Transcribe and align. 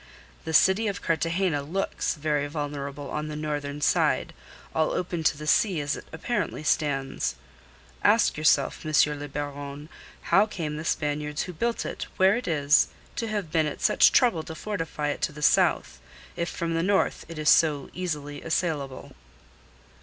This 0.45 0.57
city 0.57 0.87
of 0.87 1.03
Cartagena 1.03 1.61
looks 1.61 2.15
very 2.15 2.47
vulnerable 2.47 3.11
on 3.11 3.27
the 3.27 3.35
northern 3.35 3.81
side, 3.81 4.33
all 4.73 4.93
open 4.93 5.21
to 5.25 5.37
the 5.37 5.45
sea 5.45 5.79
as 5.79 5.95
it 5.95 6.07
apparently 6.11 6.63
stands. 6.63 7.35
Ask 8.03 8.35
yourself, 8.35 8.83
M. 8.83 8.93
le 9.19 9.27
Baron, 9.27 9.89
how 10.33 10.47
came 10.47 10.77
the 10.77 10.85
Spaniards 10.85 11.43
who 11.43 11.53
built 11.53 11.85
it 11.85 12.07
where 12.17 12.35
it 12.35 12.47
is 12.47 12.87
to 13.17 13.27
have 13.27 13.51
been 13.51 13.67
at 13.67 13.79
such 13.79 14.11
trouble 14.11 14.41
to 14.41 14.55
fortify 14.55 15.09
it 15.09 15.21
to 15.21 15.31
the 15.31 15.43
south, 15.43 15.99
if 16.35 16.49
from 16.49 16.73
the 16.73 16.81
north 16.81 17.23
it 17.29 17.37
is 17.37 17.49
so 17.51 17.91
easily 17.93 18.41
assailable." 18.41 19.13